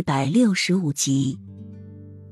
[0.00, 1.38] 一百六十五集，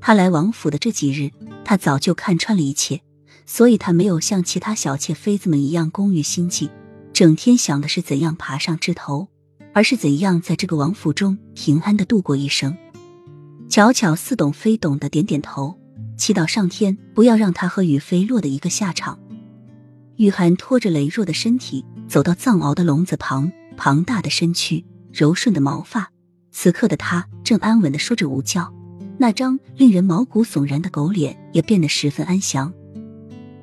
[0.01, 1.29] 他来王府的这几日，
[1.63, 3.01] 他早就看穿了一切，
[3.45, 6.71] 所以他没有像其他小妾妃子们一样工欲心计，
[7.13, 9.27] 整天想的是怎样爬上枝头，
[9.71, 12.75] 而是怎样在这个王府中平安的度过一生。
[13.69, 15.77] 巧巧似懂非懂的点点头，
[16.17, 19.19] 祈祷上天不要让他和雨飞落的一个下场。
[20.15, 24.83] 雨涵拖着羸弱的身体走到藏獒的笼子旁，庞大的身躯，
[25.13, 26.11] 柔顺的毛发。
[26.51, 28.73] 此刻的他正安稳的说着午觉，
[29.17, 32.73] 那张令人毛骨悚然的狗脸也变得十分安详。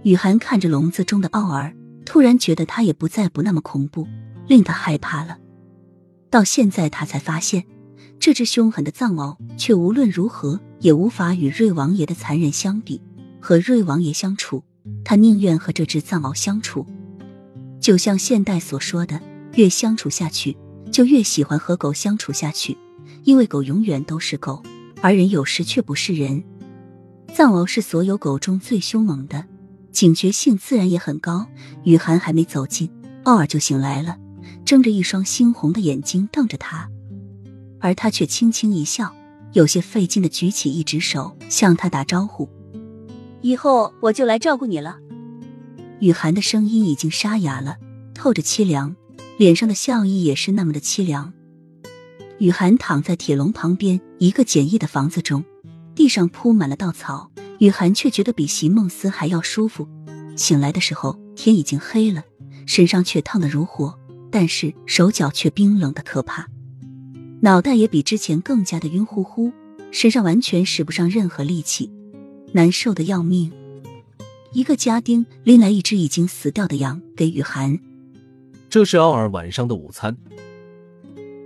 [0.02, 4.06] 雨涵看着笼子中的奥儿，突然觉得他也不再不那么恐怖，
[4.46, 5.38] 令他害怕了。
[6.30, 7.64] 到现在，他才发现，
[8.20, 13.00] 这只凶狠的藏獒却无论如何也无法与瑞王爷的残忍相比。
[13.40, 14.64] 和瑞王爷相处，
[15.04, 16.84] 他宁愿和这只藏獒相处。
[17.80, 19.20] 就像现代所说的，
[19.54, 20.56] 越相处下去。
[20.90, 22.76] 就越喜欢和狗相处下去，
[23.24, 24.62] 因为狗永远都是狗，
[25.02, 26.42] 而人有时却不是人。
[27.34, 29.44] 藏獒是所有狗中最凶猛的，
[29.92, 31.46] 警觉性自然也很高。
[31.84, 32.90] 雨涵还没走近，
[33.24, 34.16] 奥尔就醒来了，
[34.64, 36.88] 睁着一双猩红的眼睛瞪着他，
[37.78, 39.14] 而他却轻轻一笑，
[39.52, 42.48] 有些费劲的举起一只手向他打招呼
[43.42, 44.98] ：“以后我就来照顾你了。”
[46.00, 47.76] 雨涵的声音已经沙哑了，
[48.14, 48.96] 透着凄凉。
[49.38, 51.32] 脸上的笑意也是那么的凄凉。
[52.38, 55.44] 雨涵躺在铁笼旁边一个简易的房子中，
[55.94, 59.88] 地上铺满了稻草，雨涵却觉得比席梦思还要舒服。
[60.36, 62.22] 醒来的时候天已经黑了，
[62.66, 63.98] 身上却烫得如火，
[64.30, 66.46] 但是手脚却冰冷的可怕，
[67.40, 69.52] 脑袋也比之前更加的晕乎乎，
[69.90, 71.90] 身上完全使不上任何力气，
[72.52, 73.50] 难受的要命。
[74.52, 77.78] 一个家丁拎来一只已经死掉的羊给雨涵。
[78.68, 80.16] 这是奥尔晚上的午餐。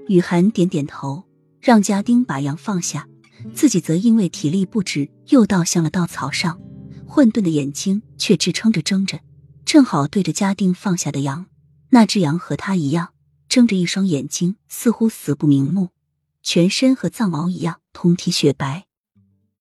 [0.09, 1.25] 雨涵点点头，
[1.61, 3.07] 让家丁把羊放下，
[3.55, 6.61] 自己则因为体力不支，又倒向了稻草上，
[7.07, 9.21] 混沌的眼睛却支撑着睁着，
[9.65, 11.47] 正好对着家丁放下的羊。
[11.91, 13.11] 那只羊和他一样，
[13.49, 15.91] 睁着一双眼睛，似乎死不瞑目，
[16.43, 18.87] 全身和藏獒一样通体雪白。